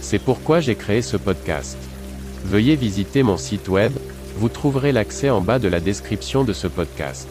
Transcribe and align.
C'est 0.00 0.18
pourquoi 0.18 0.60
j'ai 0.60 0.74
créé 0.74 1.02
ce 1.02 1.16
podcast. 1.16 1.76
Veuillez 2.44 2.76
visiter 2.76 3.22
mon 3.22 3.36
site 3.36 3.68
web, 3.68 3.92
vous 4.36 4.48
trouverez 4.48 4.92
l'accès 4.92 5.30
en 5.30 5.40
bas 5.40 5.58
de 5.58 5.68
la 5.68 5.80
description 5.80 6.44
de 6.44 6.52
ce 6.52 6.66
podcast. 6.68 7.28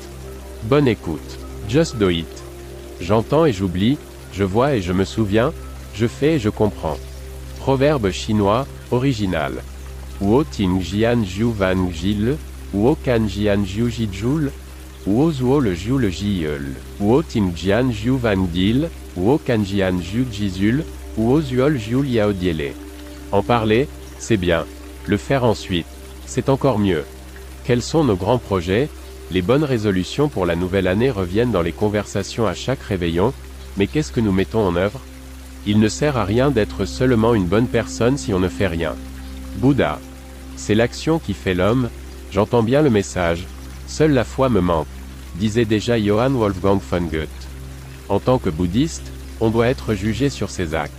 Bonne 0.64 0.88
écoute. 0.88 1.40
Just 1.70 1.98
do 1.98 2.10
it. 2.10 2.28
J'entends 3.02 3.46
et 3.46 3.54
j'oublie, 3.54 3.98
je 4.34 4.44
vois 4.44 4.76
et 4.76 4.82
je 4.82 4.94
me 4.94 5.06
souviens, 5.06 5.54
je 5.94 6.08
fais 6.08 6.36
et 6.36 6.40
je 6.40 6.50
comprends. 6.50 6.98
Proverbe 7.60 8.12
chinois, 8.12 8.68
original. 8.92 9.54
Wo 10.20 10.44
ting 10.44 10.82
jian 10.82 11.24
jiu 11.24 11.52
van 11.54 11.92
jil, 11.94 12.38
wo 12.74 12.96
kan 13.06 13.28
jian 13.30 13.66
jiu 13.66 13.90
jijul, 13.90 14.52
wo 15.06 15.32
zuo 15.32 15.60
le 15.60 15.76
jiu 15.76 16.00
le 16.00 16.10
jiul, 16.10 16.74
ting 17.30 17.54
jian 17.56 17.92
jiu 17.92 18.18
van 18.18 18.48
dil, 18.52 18.90
wo 19.16 19.38
kan 19.38 19.64
jian 19.64 20.02
jiu 20.02 20.26
jizul, 20.32 20.84
wo 21.18 21.42
zuol 21.42 21.78
jiu 21.78 22.04
liao 22.04 22.32
diele. 22.32 22.74
En 23.32 23.42
parler, 23.42 23.88
c'est 24.20 24.38
bien. 24.38 24.66
Le 25.06 25.18
faire 25.18 25.44
ensuite, 25.44 25.88
c'est 26.26 26.50
encore 26.50 26.80
mieux. 26.80 27.04
Quels 27.66 27.82
sont 27.82 28.04
nos 28.04 28.16
grands 28.16 28.38
projets? 28.38 28.90
Les 29.32 29.42
bonnes 29.42 29.64
résolutions 29.64 30.30
pour 30.30 30.46
la 30.46 30.56
nouvelle 30.56 30.88
année 30.88 31.10
reviennent 31.10 31.52
dans 31.52 31.62
les 31.62 31.74
conversations 31.74 32.48
à 32.48 32.54
chaque 32.54 32.82
réveillon, 32.82 33.34
mais 33.76 33.88
qu'est-ce 33.88 34.12
que 34.12 34.22
nous 34.22 34.32
mettons 34.32 34.66
en 34.66 34.76
œuvre? 34.76 35.02
Il 35.66 35.80
ne 35.80 35.90
sert 35.90 36.18
à 36.18 36.24
rien 36.24 36.50
d'être 36.50 36.86
seulement 36.86 37.34
une 37.34 37.48
bonne 37.48 37.68
personne 37.68 38.18
si 38.18 38.34
on 38.34 38.40
ne 38.40 38.48
fait 38.48 38.68
rien. 38.68 38.96
Bouddha. 39.58 40.00
C'est 40.56 40.76
l'action 40.76 41.20
qui 41.20 41.34
fait 41.34 41.54
l'homme, 41.54 41.90
j'entends 42.32 42.64
bien 42.64 42.82
le 42.82 42.90
message, 42.90 43.46
seule 43.88 44.14
la 44.14 44.24
foi 44.24 44.50
me 44.50 44.62
manque, 44.62 44.88
disait 45.36 45.66
déjà 45.66 46.00
Johann 46.00 46.34
Wolfgang 46.34 46.80
von 46.80 47.02
Goethe. 47.02 47.48
En 48.08 48.20
tant 48.20 48.40
que 48.40 48.50
bouddhiste, 48.50 49.12
on 49.42 49.50
doit 49.50 49.68
être 49.68 49.94
jugé 49.94 50.30
sur 50.30 50.50
ses 50.50 50.74
actes. 50.74 50.94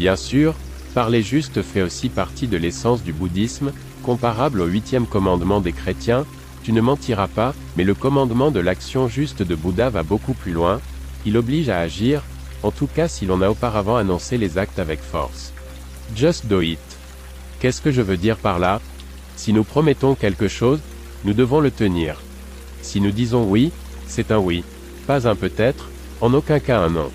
Bien 0.00 0.16
sûr, 0.16 0.54
Parler 0.94 1.22
juste 1.22 1.60
fait 1.60 1.82
aussi 1.82 2.08
partie 2.08 2.48
de 2.48 2.56
l'essence 2.56 3.02
du 3.02 3.12
bouddhisme, 3.12 3.70
comparable 4.02 4.62
au 4.62 4.64
huitième 4.64 5.06
commandement 5.06 5.60
des 5.60 5.72
chrétiens, 5.72 6.24
tu 6.62 6.72
ne 6.72 6.80
mentiras 6.80 7.28
pas, 7.28 7.54
mais 7.76 7.84
le 7.84 7.92
commandement 7.92 8.50
de 8.50 8.60
l'action 8.60 9.08
juste 9.08 9.42
de 9.42 9.54
Bouddha 9.54 9.90
va 9.90 10.02
beaucoup 10.02 10.32
plus 10.32 10.52
loin, 10.52 10.80
il 11.26 11.36
oblige 11.36 11.68
à 11.68 11.80
agir, 11.80 12.22
en 12.62 12.70
tout 12.70 12.86
cas 12.86 13.08
si 13.08 13.26
l'on 13.26 13.42
a 13.42 13.50
auparavant 13.50 13.98
annoncé 13.98 14.38
les 14.38 14.56
actes 14.56 14.78
avec 14.78 15.00
force. 15.00 15.52
Just 16.16 16.46
do 16.46 16.62
it. 16.62 16.78
Qu'est-ce 17.60 17.82
que 17.82 17.92
je 17.92 18.00
veux 18.00 18.16
dire 18.16 18.38
par 18.38 18.58
là? 18.58 18.80
Si 19.36 19.52
nous 19.52 19.64
promettons 19.64 20.14
quelque 20.14 20.48
chose, 20.48 20.80
nous 21.26 21.34
devons 21.34 21.60
le 21.60 21.70
tenir. 21.70 22.22
Si 22.80 23.02
nous 23.02 23.10
disons 23.10 23.44
oui, 23.44 23.70
c'est 24.06 24.30
un 24.30 24.38
oui, 24.38 24.64
pas 25.06 25.28
un 25.28 25.36
peut-être, 25.36 25.90
en 26.22 26.32
aucun 26.32 26.58
cas 26.58 26.80
un 26.80 26.88
non. 26.88 27.10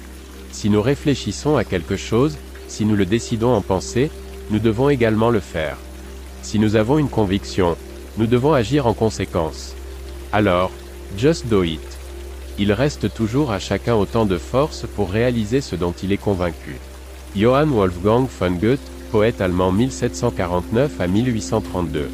Si 0.51 0.69
nous 0.69 0.83
réfléchissons 0.83 1.57
à 1.57 1.63
quelque 1.63 1.97
chose, 1.97 2.37
si 2.75 2.83
nous 2.83 2.97
le 2.97 3.05
décidons 3.05 3.53
en 3.53 3.61
pensée, 3.61 4.11
nous 4.51 4.59
devons 4.59 4.89
également 4.89 5.29
le 5.29 5.39
faire. 5.39 5.77
Si 6.41 6.59
nous 6.59 6.75
avons 6.75 6.97
une 6.97 7.07
conviction, 7.07 7.77
nous 8.17 8.27
devons 8.27 8.51
agir 8.51 8.85
en 8.85 8.93
conséquence. 8.93 9.75
Alors, 10.33 10.71
just 11.17 11.47
do 11.47 11.63
it. 11.63 11.79
Il 12.59 12.73
reste 12.73 13.13
toujours 13.13 13.51
à 13.51 13.59
chacun 13.59 13.95
autant 13.95 14.25
de 14.25 14.37
force 14.37 14.85
pour 14.93 15.09
réaliser 15.09 15.61
ce 15.61 15.77
dont 15.77 15.93
il 16.03 16.11
est 16.11 16.17
convaincu. 16.17 16.75
Johann 17.33 17.69
Wolfgang 17.69 18.27
von 18.27 18.51
Goethe, 18.51 18.91
poète 19.09 19.39
allemand 19.39 19.71
1749 19.71 20.99
à 20.99 21.07
1832. 21.07 22.09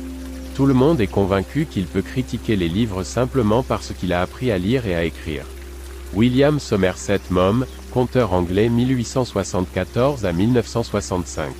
Tout 0.54 0.68
le 0.68 0.76
monde 0.76 1.02
est 1.02 1.08
convaincu 1.08 1.66
qu'il 1.66 1.86
peut 1.86 2.04
critiquer 2.04 2.56
les 2.56 2.70
livres 2.70 3.02
simplement 3.02 3.64
parce 3.64 3.94
qu'il 3.94 4.14
a 4.14 4.22
appris 4.22 4.52
à 4.52 4.60
lire 4.60 4.86
et 4.86 4.94
à 4.94 5.06
écrire. 5.06 5.46
William 6.14 6.60
Somerset 6.60 7.22
Maugham, 7.32 7.66
conteur 7.92 8.34
anglais 8.34 8.70
1874 8.70 10.26
à 10.26 10.34
1965. 10.34 11.52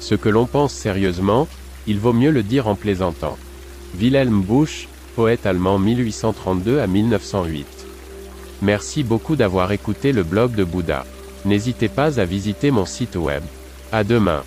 Ce 0.00 0.14
que 0.14 0.28
l'on 0.28 0.46
pense 0.46 0.72
sérieusement, 0.72 1.48
il 1.86 1.98
vaut 1.98 2.12
mieux 2.12 2.30
le 2.30 2.42
dire 2.42 2.68
en 2.68 2.74
plaisantant. 2.74 3.36
Wilhelm 3.98 4.42
Busch, 4.42 4.88
poète 5.16 5.46
allemand 5.46 5.78
1832 5.78 6.78
à 6.78 6.86
1908. 6.86 7.66
Merci 8.62 9.02
beaucoup 9.02 9.36
d'avoir 9.36 9.72
écouté 9.72 10.12
le 10.12 10.22
blog 10.22 10.54
de 10.54 10.64
Bouddha. 10.64 11.04
N'hésitez 11.44 11.88
pas 11.88 12.20
à 12.20 12.24
visiter 12.24 12.70
mon 12.70 12.86
site 12.86 13.16
web. 13.16 13.42
À 13.92 14.04
demain. 14.04 14.42